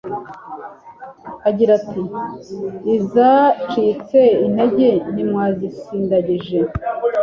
agira 1.49 1.71
ati: 1.79 2.01
"Izacitse 2.97 4.19
intege 4.45 4.89
ntimwazisindagije, 5.13 6.59